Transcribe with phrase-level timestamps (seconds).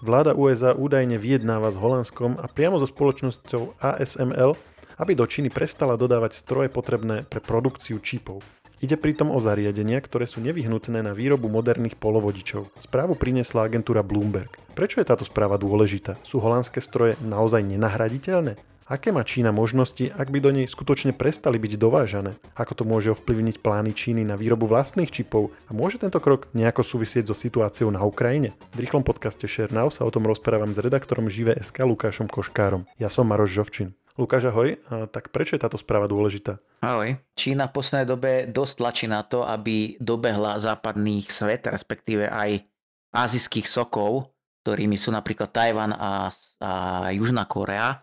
[0.00, 4.56] Vláda USA údajne vyjednáva s Holandskom a priamo so spoločnosťou ASML,
[4.96, 8.40] aby do Číny prestala dodávať stroje potrebné pre produkciu čipov.
[8.80, 12.72] Ide pritom o zariadenia, ktoré sú nevyhnutné na výrobu moderných polovodičov.
[12.80, 14.48] Správu priniesla agentúra Bloomberg.
[14.72, 16.16] Prečo je táto správa dôležitá?
[16.24, 18.56] Sú holandské stroje naozaj nenahraditeľné?
[18.90, 22.34] Aké má Čína možnosti, ak by do nej skutočne prestali byť dovážané?
[22.58, 25.54] Ako to môže ovplyvniť plány Číny na výrobu vlastných čipov?
[25.70, 28.50] A môže tento krok nejako súvisieť so situáciou na Ukrajine?
[28.74, 32.82] V rýchlom podcaste Share Now sa o tom rozprávam s redaktorom Žive.sk Lukášom Koškárom.
[32.98, 33.94] Ja som Maroš Žovčin.
[34.18, 34.74] Lukáš, ahoj.
[35.14, 36.58] Tak prečo je táto správa dôležitá?
[36.82, 37.14] Ahoj.
[37.38, 42.66] Čína v poslednej dobe dosť tlačí na to, aby dobehla západných svet, respektíve aj
[43.14, 44.34] azijských sokov,
[44.66, 46.72] ktorými sú napríklad Tajvan a, a
[47.14, 48.02] Južná Korea,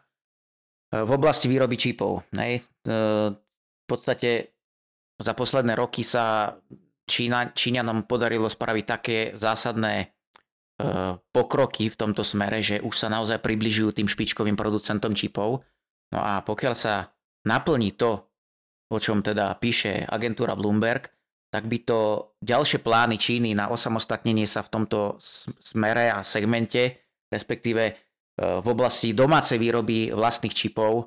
[0.92, 2.24] v oblasti výroby čipov.
[2.36, 2.60] Nej?
[2.60, 2.62] E,
[3.36, 4.56] v podstate
[5.18, 6.56] za posledné roky sa
[7.08, 10.08] Čína, Číňanom podarilo spraviť také zásadné e,
[11.20, 15.64] pokroky v tomto smere, že už sa naozaj približujú tým špičkovým producentom čipov
[16.12, 17.12] No a pokiaľ sa
[17.48, 18.32] naplní to,
[18.88, 21.12] o čom teda píše agentúra Bloomberg,
[21.52, 22.00] tak by to
[22.44, 25.20] ďalšie plány Číny na osamostatnenie sa v tomto
[25.60, 27.94] smere a segmente, respektíve e,
[28.38, 31.06] v oblasti domácej výroby vlastných čipov, e,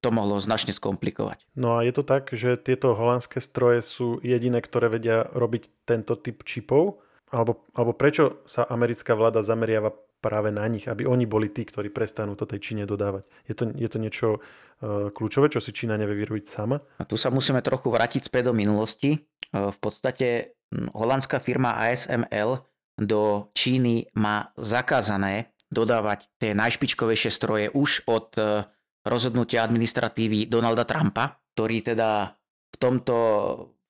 [0.00, 1.44] to mohlo značne skomplikovať.
[1.60, 6.16] No a je to tak, že tieto holandské stroje sú jediné, ktoré vedia robiť tento
[6.16, 7.04] typ čipov?
[7.30, 11.88] Alebo, alebo prečo sa americká vláda zameriava práve na nich, aby oni boli tí, ktorí
[11.88, 13.30] prestanú to tej Číne dodávať.
[13.46, 16.82] Je to, je to niečo uh, kľúčové, čo si Čína nevie vyrobiť sama?
[17.00, 19.16] A tu sa musíme trochu vrátiť späť do minulosti.
[19.54, 20.58] Uh, v podstate
[20.92, 22.60] holandská firma ASML
[23.00, 28.66] do Číny má zakázané dodávať tie najšpičkovejšie stroje už od uh,
[29.06, 32.34] rozhodnutia administratívy Donalda Trumpa, ktorý teda
[32.70, 33.16] v tomto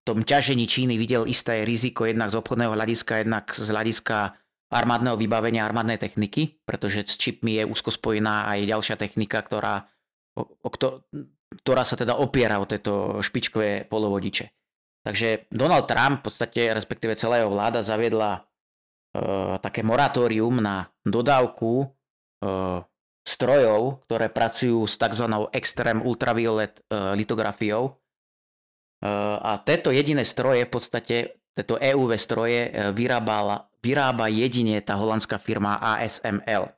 [0.00, 4.32] v tom ťažení Číny videl isté riziko jednak z obchodného hľadiska, jednak z hľadiska
[4.72, 9.84] armádneho vybavenia, armádnej techniky, pretože s čipmi je úzko spojená aj ďalšia technika, ktorá,
[10.38, 10.68] o, o,
[11.60, 14.48] ktorá sa teda opiera o tieto špičkové polovodiče.
[15.04, 18.40] Takže Donald Trump, v podstate, respektíve celá jeho vláda, zaviedla e,
[19.58, 21.86] také moratórium na dodávku e,
[23.26, 25.26] strojov, ktoré pracujú s tzv.
[25.50, 27.98] extrém ultraviolet e, litografiou.
[29.40, 31.16] A tieto jediné stroje, v podstate,
[31.56, 36.68] tieto EUV stroje vyrábala vyrába jedine tá holandská firma ASML.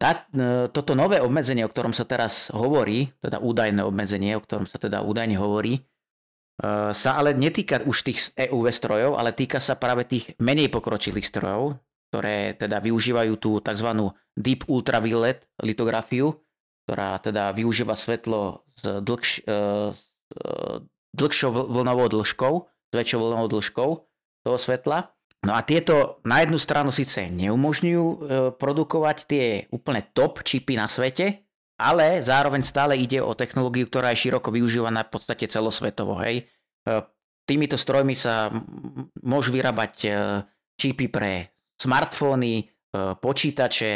[0.00, 0.24] Tá,
[0.72, 5.04] toto nové obmedzenie, o ktorom sa teraz hovorí, teda údajné obmedzenie, o ktorom sa teda
[5.04, 5.84] údajne hovorí,
[6.94, 11.82] sa ale netýka už tých EUV strojov, ale týka sa práve tých menej pokročilých strojov,
[12.10, 13.90] ktoré teda využívajú tú tzv.
[14.38, 16.38] Deep Ultraviolet litografiu,
[16.86, 20.00] ktorá teda využíva svetlo s, dlhš, e, s
[21.14, 23.90] dlhšou vlnovou dĺžkou, s väčšou vlnovou dĺžkou
[24.46, 25.14] toho svetla
[25.44, 28.06] No a tieto na jednu stranu síce neumožňujú
[28.56, 31.43] produkovať tie úplne top čipy na svete,
[31.84, 36.16] ale zároveň stále ide o technológiu, ktorá je široko využívaná v podstate celosvetovo.
[36.24, 36.48] Hej.
[36.88, 36.92] E,
[37.44, 38.48] týmito strojmi sa
[39.20, 40.08] môžu vyrábať e,
[40.80, 43.92] čipy pre smartfóny, počítače,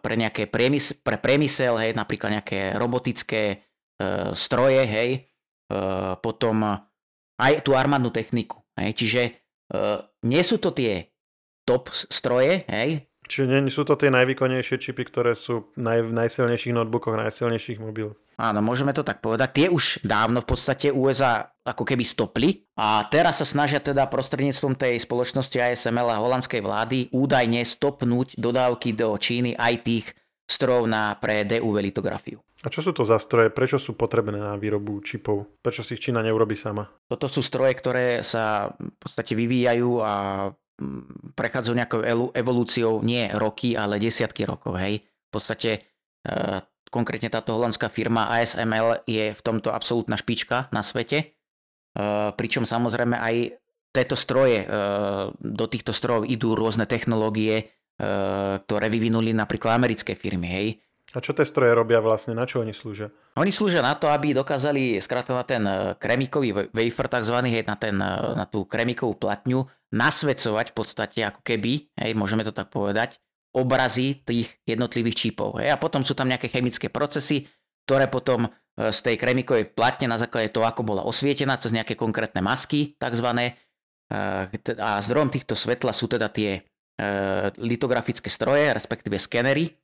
[0.00, 3.60] pre nejaké priemysel, pre priemysel, hej, napríklad nejaké robotické
[4.32, 5.28] stroje, hej,
[6.24, 6.64] potom
[7.36, 8.64] aj tú armádnu techniku.
[8.80, 8.96] Hej.
[8.96, 9.22] Čiže
[10.24, 11.12] nie sú to tie
[11.68, 13.04] top stroje, hej?
[13.24, 18.16] Čiže nie sú to tie najvýkonnejšie čipy, ktoré sú naj, v najsilnejších notebookoch, najsilnejších mobiloch.
[18.34, 19.48] Áno, môžeme to tak povedať.
[19.54, 24.74] Tie už dávno v podstate USA ako keby stopli a teraz sa snažia teda prostredníctvom
[24.74, 30.06] tej spoločnosti ASML a holandskej vlády údajne stopnúť dodávky do Číny aj tých
[30.44, 32.42] strojov na pre DUV litografiu.
[32.64, 33.52] A čo sú to za stroje?
[33.52, 35.60] Prečo sú potrebné na výrobu čipov?
[35.60, 36.88] Prečo si ich Čína neurobi sama?
[37.08, 40.12] Toto sú stroje, ktoré sa v podstate vyvíjajú a
[41.34, 42.00] prechádzajú nejakou
[42.34, 44.74] evolúciou nie roky, ale desiatky rokov.
[44.78, 45.06] Hej.
[45.06, 45.80] V podstate e,
[46.90, 51.18] konkrétne táto holandská firma ASML je v tomto absolútna špička na svete.
[51.22, 51.26] E,
[52.34, 53.36] pričom samozrejme aj
[53.94, 54.68] tieto stroje, e,
[55.30, 60.50] do týchto strojov idú rôzne technológie, ktoré vyvinuli napríklad americké firmy.
[60.50, 60.82] Hej.
[61.14, 62.34] A čo tie stroje robia vlastne?
[62.34, 63.06] Na čo oni slúžia?
[63.38, 67.38] Oni slúžia na to, aby dokázali skrátka na ten e, kremikový wafer tzv.
[67.38, 69.62] na, ten, e, na tú kremikovú platňu
[69.94, 73.22] nasvedcovať v podstate ako keby, hej, môžeme to tak povedať,
[73.54, 75.62] obrazy tých jednotlivých čipov.
[75.62, 75.70] Hej.
[75.70, 77.46] A potom sú tam nejaké chemické procesy,
[77.86, 81.94] ktoré potom e, z tej kremikovej platne na základe toho, ako bola osvietená cez nejaké
[81.94, 83.54] konkrétne masky tzv.
[84.14, 86.60] A zdrojom týchto svetla sú teda tie
[87.58, 89.74] litografické stroje, respektíve skenery,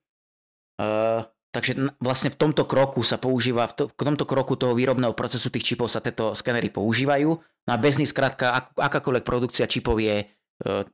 [1.50, 5.50] takže vlastne v tomto kroku sa používa, v, to, v tomto kroku toho výrobného procesu
[5.50, 7.30] tých čipov sa tieto skenery používajú.
[7.40, 10.86] No a bez nich skrátka ak, akákoľvek produkcia čipov je uh,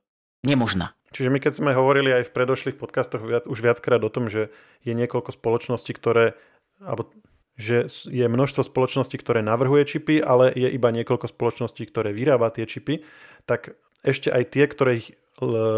[0.43, 0.97] nemožná.
[1.15, 4.51] Čiže my keď sme hovorili aj v predošlých podcastoch viac, už viackrát o tom, že
[4.83, 6.37] je niekoľko spoločností, ktoré,
[6.83, 7.09] alebo
[7.57, 12.69] že je množstvo spoločností, ktoré navrhuje čipy, ale je iba niekoľko spoločností, ktoré vyrába tie
[12.69, 13.01] čipy,
[13.49, 15.17] tak ešte aj tie, ktoré ich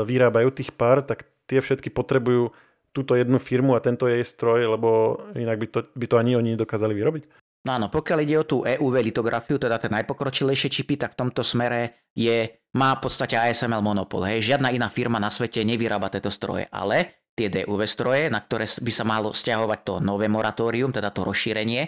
[0.07, 2.51] vyrábajú, tých pár, tak tie všetky potrebujú
[2.99, 6.59] túto jednu firmu a tento jej stroj, lebo inak by to, by to ani oni
[6.59, 7.23] nedokázali vyrobiť?
[7.67, 11.43] No áno, pokiaľ ide o tú EUV litografiu, teda tie najpokročilejšie čipy, tak v tomto
[11.43, 14.27] smere je, má v podstate ASML monopol.
[14.27, 14.55] Hej.
[14.55, 18.93] Žiadna iná firma na svete nevyrába tieto stroje, ale tie DUV stroje, na ktoré by
[18.95, 21.87] sa malo stiahovať to nové moratórium, teda to rozšírenie,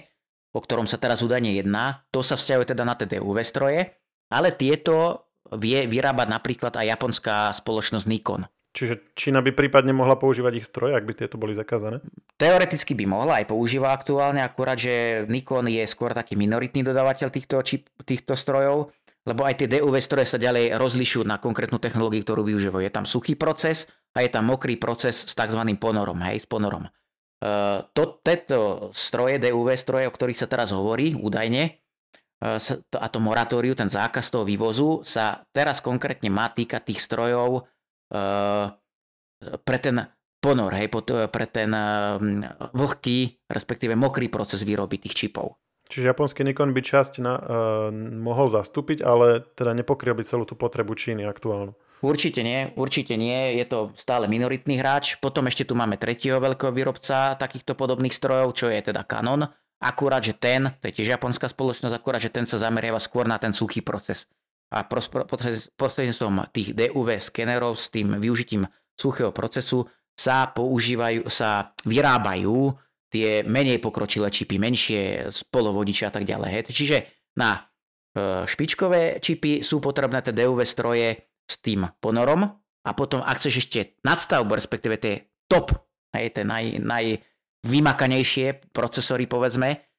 [0.55, 3.95] o ktorom sa teraz údajne jedná, to sa vzťahuje teda na tie DUV stroje,
[4.31, 5.27] ale tieto
[5.59, 8.43] vie vyrábať napríklad aj japonská spoločnosť Nikon.
[8.71, 11.99] Čiže Čína by prípadne mohla používať ich stroje, ak by tieto boli zakázané?
[12.39, 17.59] Teoreticky by mohla, aj používa aktuálne, akurát, že Nikon je skôr taký minoritný dodávateľ týchto,
[17.67, 18.95] čip, týchto strojov,
[19.27, 22.87] lebo aj tie DUV stroje sa ďalej rozlišujú na konkrétnu technológiu, ktorú využívajú.
[22.87, 25.61] Je tam suchý proces a je tam mokrý proces s tzv.
[25.75, 26.87] ponorom, hej, s ponorom.
[27.41, 31.81] Uh, to, tieto stroje, DUV stroje, o ktorých sa teraz hovorí, údajne,
[32.41, 37.69] a to moratóriu, ten zákaz toho vývozu, sa teraz konkrétne má týkať tých strojov,
[38.11, 39.97] pre ten
[40.41, 40.89] ponor, hej,
[41.29, 41.87] pre ten eh,
[42.73, 45.61] vlhký, respektíve mokrý proces výroby tých čipov.
[45.91, 47.43] Čiže japonský Nikon by časť na, uh,
[48.23, 51.75] mohol zastúpiť, ale teda nepokryl by celú tú potrebu Číny aktuálnu.
[51.99, 55.19] Určite nie, určite nie, je to stále minoritný hráč.
[55.19, 59.51] Potom ešte tu máme tretieho veľkého výrobca takýchto podobných strojov, čo je teda Canon.
[59.83, 63.43] Akurát, že ten, to je tiež japonská spoločnosť, akurát, že ten sa zameriava skôr na
[63.43, 64.31] ten suchý proces
[64.71, 69.83] a prostredníctvom tých DUV skenerov s tým využitím suchého procesu
[70.15, 72.77] sa používajú, sa vyrábajú
[73.11, 76.71] tie menej pokročilé čipy, menšie spolovodiče a tak ďalej.
[76.71, 76.97] Čiže
[77.35, 77.59] na e,
[78.47, 82.47] špičkové čipy sú potrebné tie DUV stroje s tým ponorom
[82.87, 85.75] a potom, ak chceš ešte nadstavbu, respektíve tie top,
[86.15, 89.90] hej, tie naj, najvymakanejšie procesory, povedzme,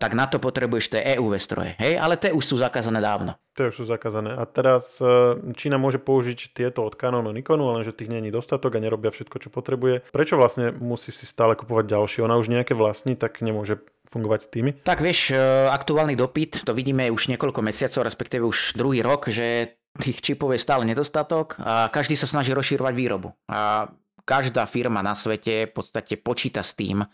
[0.00, 1.76] tak na to potrebuješ tie EUV stroje.
[1.76, 2.00] Hej?
[2.00, 3.36] Ale tie už sú zakázané dávno.
[3.52, 4.32] Tie už sú zakázané.
[4.32, 8.80] A teraz uh, Čína môže použiť tieto od Canonu Nikonu, lenže tých není dostatok a
[8.80, 10.08] nerobia všetko, čo potrebuje.
[10.08, 12.24] Prečo vlastne musí si stále kupovať ďalšie?
[12.24, 14.70] Ona už nejaké vlastní, tak nemôže fungovať s tými?
[14.88, 19.76] Tak vieš, uh, aktuálny dopyt, to vidíme už niekoľko mesiacov, respektíve už druhý rok, že
[20.00, 23.36] tých čipov je stále nedostatok a každý sa snaží rozširovať výrobu.
[23.52, 23.92] A
[24.24, 27.04] každá firma na svete v podstate počíta s tým,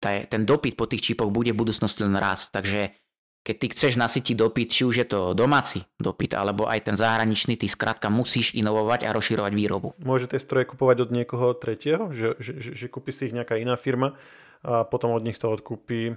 [0.00, 2.48] ten dopyt po tých čipoch bude v budúcnosti len raz.
[2.48, 2.96] Takže
[3.40, 7.56] keď ty chceš nasytiť dopyt, či už je to domáci dopyt, alebo aj ten zahraničný,
[7.56, 9.96] ty skrátka musíš inovovať a rozširovať výrobu.
[10.04, 12.12] Môže tie stroje kupovať od niekoho tretieho?
[12.12, 14.12] Že, že, že, že kúpi si ich nejaká iná firma
[14.60, 16.14] a potom od nich to odkúpi e,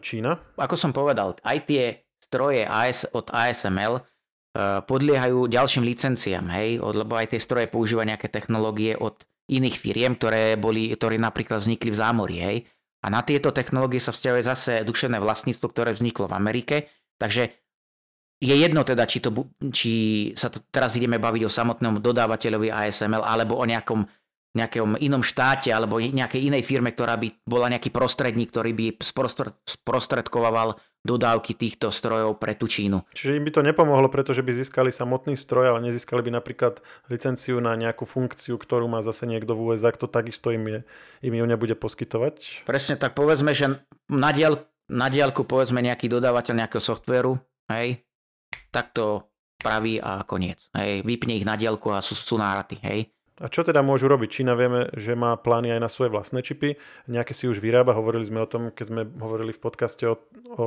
[0.00, 0.40] Čína?
[0.56, 4.02] Ako som povedal, aj tie stroje AS, od ASML e,
[4.88, 9.20] podliehajú ďalším licenciám, hej, lebo aj tie stroje používajú nejaké technológie od
[9.52, 12.58] iných firiem, ktoré, boli, ktoré napríklad vznikli v zámori, hej.
[13.08, 16.76] A na tieto technológie sa vzťahuje zase duševné vlastníctvo, ktoré vzniklo v Amerike.
[17.16, 17.48] Takže
[18.36, 19.32] je jedno teda, či, to,
[19.72, 19.92] či
[20.36, 24.04] sa to, teraz ideme baviť o samotnom dodávateľovi ASML alebo o nejakom,
[24.52, 29.00] nejakom inom štáte alebo nejakej inej firme, ktorá by bola nejaký prostredník, ktorý by
[29.64, 33.06] sprostredkoval dodávky týchto strojov pre tú Čínu.
[33.14, 37.62] Čiže im by to nepomohlo, pretože by získali samotný stroj, ale nezískali by napríklad licenciu
[37.62, 40.78] na nejakú funkciu, ktorú má zase niekto v USA, kto takisto im, je,
[41.24, 42.66] im ju nebude poskytovať.
[42.66, 44.58] Presne tak, povedzme, že na, diel,
[44.90, 47.38] na diálku povedzme nejaký dodávateľ nejakého softvéru,
[47.70, 48.02] hej,
[48.74, 49.22] tak to
[49.58, 50.70] praví a koniec.
[50.74, 53.10] Hej, vypne ich na diálku a sú, sú náraty, hej.
[53.38, 54.42] A čo teda môžu robiť?
[54.42, 56.74] Čína vieme, že má plány aj na svoje vlastné čipy.
[57.06, 57.94] Nejaké si už vyrába.
[57.94, 60.18] Hovorili sme o tom, keď sme hovorili v podcaste o, o,
[60.58, 60.66] o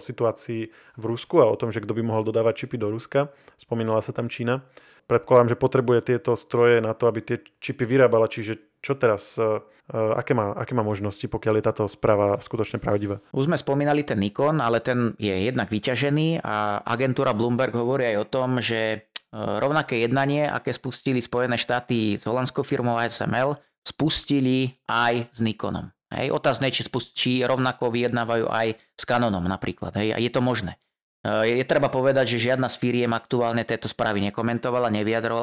[0.00, 3.28] situácii v Rusku a o tom, že kto by mohol dodávať čipy do Ruska.
[3.60, 4.64] Spomínala sa tam Čína.
[5.08, 8.28] Predpokladám, že potrebuje tieto stroje na to, aby tie čipy vyrábala.
[8.28, 13.24] Čiže čo teraz, uh, aké, má, aké má možnosti, pokiaľ je táto správa skutočne pravdivá?
[13.32, 18.16] Už sme spomínali ten Nikon, ale ten je jednak vyťažený a agentúra Bloomberg hovorí aj
[18.20, 25.28] o tom, že rovnaké jednanie, aké spustili Spojené štáty s holandskou firmou ASML, spustili aj
[25.32, 25.92] s Nikonom.
[26.08, 29.92] Hej, otázne, či, spust- či rovnako vyjednávajú aj s Canonom napríklad.
[30.00, 30.80] Hej, a je to možné.
[31.20, 34.88] Je, je treba povedať, že žiadna z firiem aktuálne tieto správy nekomentovala,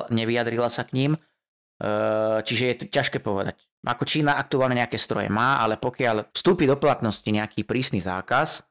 [0.09, 1.11] nevyjadrila, sa k ním,
[2.41, 3.61] čiže je to ťažké povedať.
[3.85, 8.65] Ako Čína aktuálne nejaké stroje má, ale pokiaľ vstúpi do platnosti nejaký prísny zákaz,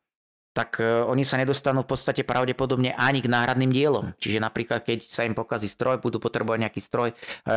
[0.54, 4.14] tak e, oni sa nedostanú v podstate pravdepodobne ani k náhradným dielom.
[4.22, 7.14] Čiže napríklad, keď sa im pokazí stroj, budú potrebovať nejaký stroj, e,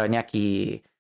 [0.09, 0.45] nejaký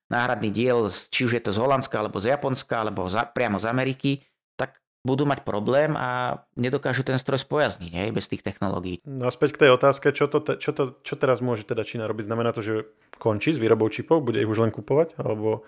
[0.07, 3.65] náhradný diel, či už je to z Holandska, alebo z Japonska, alebo za, priamo z
[3.67, 4.11] Ameriky,
[4.55, 9.03] tak budú mať problém a nedokážu ten stroj spojazniť hej, bez tých technológií.
[9.03, 12.07] No a späť k tej otázke, čo, to, čo, to, čo teraz môže teda Čína
[12.07, 12.29] robiť?
[12.29, 12.87] Znamená to, že
[13.19, 15.67] končí s výrobou čipov, bude ich už len kupovať, alebo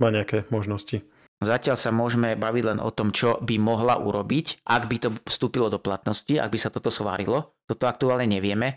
[0.00, 1.04] má nejaké možnosti?
[1.42, 5.68] Zatiaľ sa môžeme baviť len o tom, čo by mohla urobiť, ak by to vstúpilo
[5.68, 7.58] do platnosti, ak by sa toto svárilo.
[7.66, 8.68] Toto aktuálne nevieme.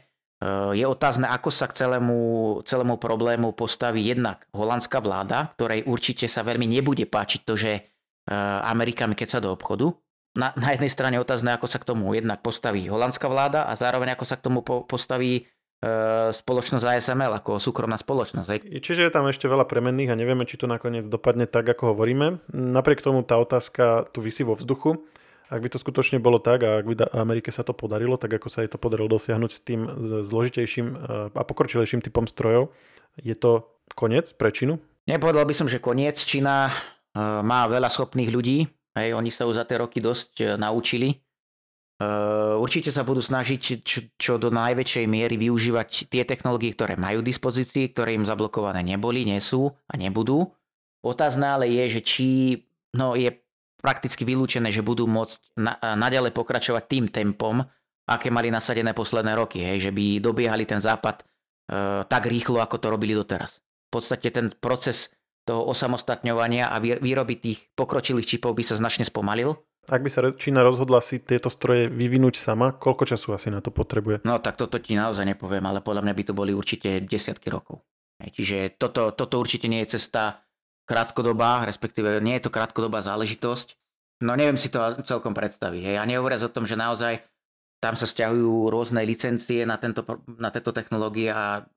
[0.41, 2.19] E, je otázne, ako sa k celému,
[2.67, 7.81] celému problému postaví jednak holandská vláda, ktorej určite sa veľmi nebude páčiť to, že e,
[8.65, 9.95] Amerikami keď sa do obchodu.
[10.35, 14.19] Na, na jednej strane otázne, ako sa k tomu jednak postaví holandská vláda a zároveň
[14.19, 15.47] ako sa k tomu po, postaví
[16.31, 18.47] spoločnosť ASML ako súkromná spoločnosť.
[18.49, 18.59] Hej.
[18.81, 22.41] Čiže je tam ešte veľa premenných a nevieme, či to nakoniec dopadne tak, ako hovoríme.
[22.53, 25.05] Napriek tomu tá otázka tu vysí vo vzduchu.
[25.45, 28.49] Ak by to skutočne bolo tak a ak by Amerike sa to podarilo, tak ako
[28.49, 29.81] sa jej to podarilo dosiahnuť s tým
[30.25, 30.95] zložitejším e,
[31.37, 32.73] a pokročilejším typom strojov,
[33.21, 34.81] je to koniec pre Čínu?
[35.05, 36.17] Nepovedal by som, že koniec.
[36.17, 36.73] Čína e,
[37.45, 38.65] má veľa schopných ľudí.
[38.97, 41.24] Hej, oni sa už za tie roky dosť naučili
[42.59, 47.95] určite sa budú snažiť čo, čo do najväčšej miery využívať tie technológie, ktoré majú dispozícii,
[47.95, 50.51] ktoré im zablokované neboli, nie sú a nebudú.
[51.05, 52.27] Otázne ale je, že či
[52.97, 53.31] no, je
[53.79, 57.61] prakticky vylúčené, že budú môcť na, naďalej pokračovať tým tempom,
[58.09, 61.23] aké mali nasadené posledné roky, hej, že by dobiehali ten západ e,
[62.09, 63.61] tak rýchlo, ako to robili doteraz.
[63.61, 65.13] V podstate ten proces
[65.45, 69.53] toho osamostatňovania a výroby tých pokročilých čipov by sa značne spomalil
[69.85, 73.69] ak by sa Čína rozhodla si tieto stroje vyvinúť sama, koľko času asi na to
[73.69, 74.25] potrebuje?
[74.25, 77.85] No tak toto ti naozaj nepoviem, ale podľa mňa by to boli určite desiatky rokov.
[78.19, 80.45] Čiže toto, toto určite nie je cesta
[80.87, 83.75] krátkodobá, respektíve nie je to krátkodobá záležitosť.
[84.23, 85.81] No neviem si to celkom predstaviť.
[85.83, 85.95] Hej.
[85.99, 87.19] A nehovoriac o tom, že naozaj
[87.83, 90.07] tam sa stiahujú rôzne licencie na, tento,
[90.39, 91.67] na tento technológie a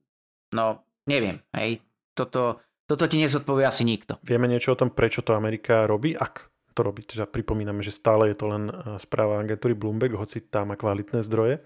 [0.54, 1.42] no neviem.
[1.58, 1.82] Hej.
[2.14, 4.22] Toto, toto ti nezodpovie asi nikto.
[4.22, 6.14] Vieme niečo o tom, prečo to Amerika robí?
[6.14, 6.46] Ak
[6.78, 7.18] to robiť.
[7.18, 11.26] Teda pripomíname, že stále je to len e, správa agentúry Bloomberg, hoci tá má kvalitné
[11.26, 11.58] zdroje.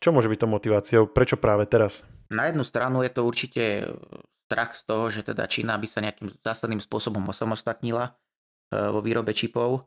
[0.00, 1.02] Čo môže byť to motiváciou?
[1.12, 2.00] Prečo práve teraz?
[2.32, 3.92] Na jednu stranu je to určite
[4.48, 8.12] strach z toho, že teda Čína by sa nejakým zásadným spôsobom osamostatnila e,
[8.88, 9.84] vo výrobe čipov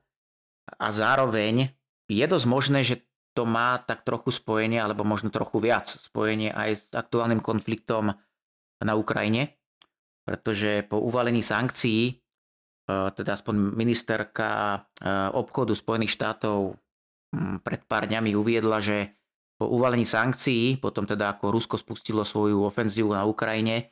[0.77, 1.73] a zároveň
[2.05, 3.01] je dosť možné, že
[3.33, 8.17] to má tak trochu spojenie, alebo možno trochu viac spojenie aj s aktuálnym konfliktom
[8.81, 9.61] na Ukrajine,
[10.25, 12.26] pretože po uvalení sankcií
[12.87, 14.77] teda aspoň ministerka e,
[15.35, 16.79] obchodu Spojených štátov
[17.35, 19.11] mm, pred pár dňami uviedla, že
[19.59, 23.91] po uvalení sankcií, potom teda ako Rusko spustilo svoju ofenzívu na Ukrajine,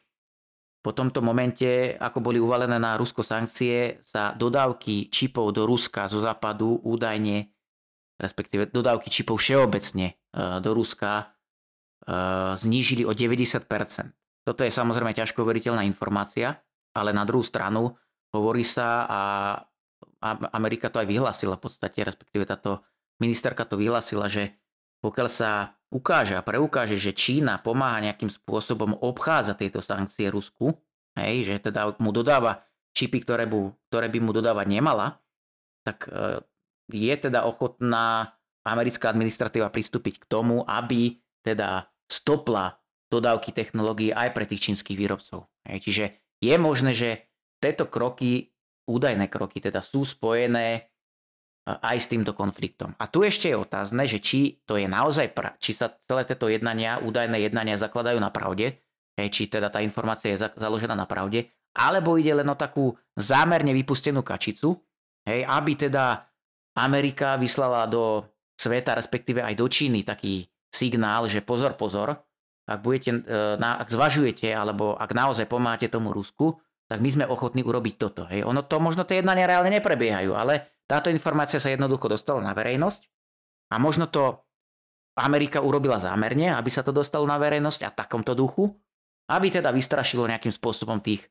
[0.79, 6.21] po tomto momente, ako boli uvalené na Rusko sankcie, sa dodávky čipov do Ruska zo
[6.21, 7.49] západu údajne,
[8.21, 10.15] respektíve dodávky čipov všeobecne e,
[10.63, 11.35] do Ruska
[12.61, 13.65] znížili o 90%.
[14.45, 16.53] Toto je samozrejme ťažko veriteľná informácia,
[16.93, 17.97] ale na druhú stranu
[18.33, 19.19] Hovorí sa a
[20.53, 22.81] Amerika to aj vyhlásila v podstate, respektíve táto
[23.21, 24.57] ministerka to vyhlásila, že
[25.03, 30.73] pokiaľ sa ukáže a preukáže, že Čína pomáha nejakým spôsobom obchádzať tieto sankcie Rusku,
[31.15, 32.65] hej, že teda mu dodáva
[32.95, 35.21] čipy, ktoré, bu, ktoré by mu dodávať nemala,
[35.85, 36.41] tak e,
[36.89, 38.33] je teda ochotná
[38.65, 42.81] americká administratíva pristúpiť k tomu, aby teda stopla
[43.13, 45.45] dodávky technológií aj pre tých čínskych výrobcov.
[45.69, 46.05] Hej, čiže
[46.41, 47.29] je možné, že
[47.65, 48.53] tieto kroky,
[48.85, 50.85] údajné kroky teda sú spojené
[51.65, 52.93] aj s týmto konfliktom.
[53.01, 56.45] A tu ešte je otázne, že či to je naozaj, pra- či sa celé tieto
[56.45, 58.77] jednania, údajné jednania zakladajú na pravde,
[59.17, 63.73] či teda tá informácia je za- založená na pravde, alebo ide len o takú zámerne
[63.73, 64.77] vypustenú kačicu,
[65.25, 66.29] hej, aby teda
[66.77, 68.21] Amerika vyslala do
[68.55, 72.13] sveta, respektíve aj do Číny taký signál, že pozor, pozor,
[72.67, 77.65] ak, budete, e, ak zvažujete, alebo ak naozaj pomáhate tomu Rusku, tak my sme ochotní
[77.65, 78.29] urobiť toto.
[78.29, 78.45] Hej.
[78.45, 83.01] Ono to možno tie jednania reálne neprebiehajú, ale táto informácia sa jednoducho dostala na verejnosť
[83.73, 84.45] a možno to
[85.17, 88.69] Amerika urobila zámerne, aby sa to dostalo na verejnosť a takomto duchu,
[89.31, 91.25] aby teda vystrašilo nejakým spôsobom tých,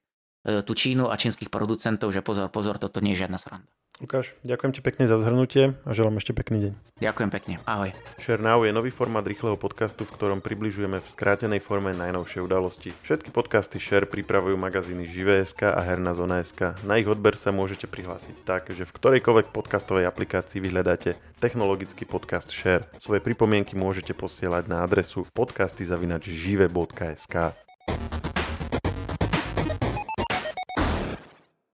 [0.45, 3.65] tú Čínu a čínskych producentov, že pozor, pozor, toto nie je žiadna sranda.
[4.03, 6.75] Lukáš, ďakujem ti pekne za zhrnutie a želám ešte pekný deň.
[6.99, 7.95] Ďakujem pekne, ahoj.
[8.19, 12.91] Share Now je nový formát rýchleho podcastu, v ktorom približujeme v skrátenej forme najnovšie udalosti.
[13.07, 16.75] Všetky podcasty Share pripravujú magazíny Živé.sk a Herná zona.sk.
[16.83, 22.51] Na ich odber sa môžete prihlásiť tak, že v ktorejkoľvek podcastovej aplikácii vyhľadáte technologický podcast
[22.51, 22.91] Share.
[22.99, 27.35] Svoje pripomienky môžete posielať na adresu podcasty.žive.sk.